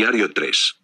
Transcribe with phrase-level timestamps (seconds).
[0.00, 0.79] Diario 3.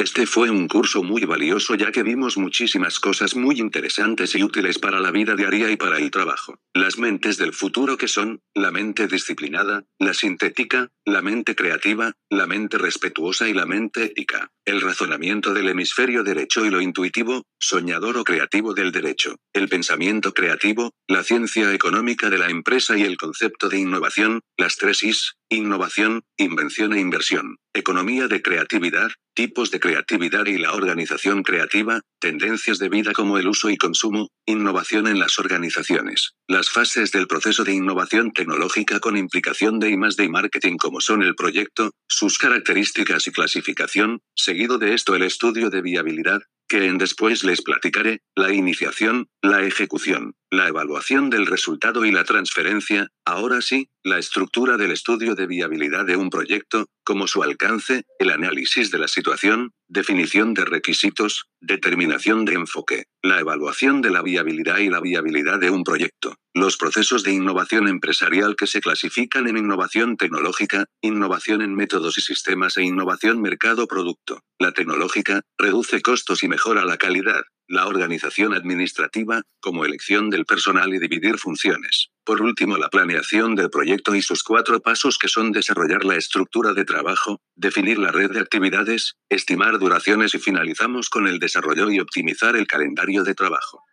[0.00, 4.78] Este fue un curso muy valioso ya que vimos muchísimas cosas muy interesantes y útiles
[4.78, 6.58] para la vida diaria y para el trabajo.
[6.72, 12.46] Las mentes del futuro que son, la mente disciplinada, la sintética, la mente creativa, la
[12.46, 14.50] mente respetuosa y la mente ética.
[14.64, 19.36] El razonamiento del hemisferio derecho y lo intuitivo, soñador o creativo del derecho.
[19.52, 24.76] El pensamiento creativo, la ciencia económica de la empresa y el concepto de innovación, las
[24.76, 27.58] tres Is, innovación, invención e inversión.
[27.74, 33.48] Economía de creatividad, tipos de creatividad y la organización creativa, tendencias de vida como el
[33.48, 36.32] uso y consumo, innovación en las organizaciones.
[36.46, 41.22] Las fases del proceso de innovación tecnológica con implicación de I de marketing como son
[41.22, 46.98] el proyecto, sus características y clasificación, seguido de esto el estudio de viabilidad, que en
[46.98, 53.62] después les platicaré, la iniciación, la ejecución, la evaluación del resultado y la transferencia, ahora
[53.62, 58.90] sí, la estructura del estudio de viabilidad de un proyecto, como su alcance, el análisis
[58.90, 64.88] de la situación, definición de requisitos, determinación de enfoque, la evaluación de la viabilidad y
[64.88, 70.16] la viabilidad de un proyecto, los procesos de innovación empresarial que se clasifican en innovación
[70.16, 74.40] tecnológica, innovación en métodos y sistemas e innovación mercado-producto.
[74.58, 77.42] La tecnológica, reduce costos y mejora la calidad.
[77.72, 82.08] La organización administrativa, como elección del personal y dividir funciones.
[82.24, 86.74] Por último, la planeación del proyecto y sus cuatro pasos que son desarrollar la estructura
[86.74, 92.00] de trabajo, definir la red de actividades, estimar duraciones y finalizamos con el desarrollo y
[92.00, 93.84] optimizar el calendario de trabajo.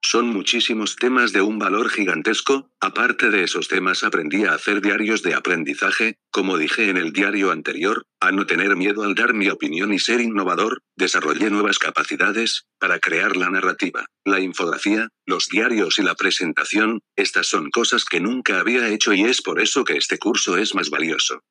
[0.00, 5.22] Son muchísimos temas de un valor gigantesco, aparte de esos temas aprendí a hacer diarios
[5.22, 9.48] de aprendizaje, como dije en el diario anterior, a no tener miedo al dar mi
[9.48, 15.98] opinión y ser innovador, desarrollé nuevas capacidades, para crear la narrativa, la infografía, los diarios
[15.98, 19.96] y la presentación, estas son cosas que nunca había hecho y es por eso que
[19.96, 21.42] este curso es más valioso.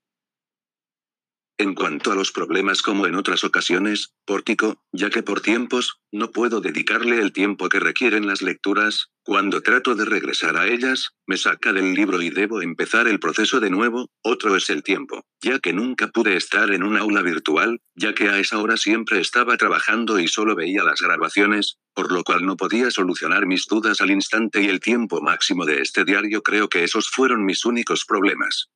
[1.59, 6.29] En cuanto a los problemas como en otras ocasiones, pórtico, ya que por tiempos, no
[6.29, 11.35] puedo dedicarle el tiempo que requieren las lecturas, cuando trato de regresar a ellas, me
[11.35, 15.57] saca del libro y debo empezar el proceso de nuevo, otro es el tiempo, ya
[15.57, 19.57] que nunca pude estar en un aula virtual, ya que a esa hora siempre estaba
[19.57, 24.11] trabajando y solo veía las grabaciones, por lo cual no podía solucionar mis dudas al
[24.11, 28.69] instante y el tiempo máximo de este diario creo que esos fueron mis únicos problemas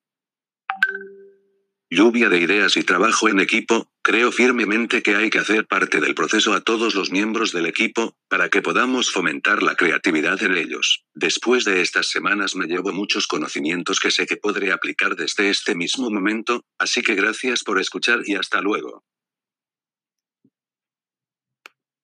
[1.92, 6.16] lluvia de ideas y trabajo en equipo, creo firmemente que hay que hacer parte del
[6.16, 11.04] proceso a todos los miembros del equipo, para que podamos fomentar la creatividad en ellos.
[11.14, 15.76] Después de estas semanas me llevo muchos conocimientos que sé que podré aplicar desde este
[15.76, 19.04] mismo momento, así que gracias por escuchar y hasta luego.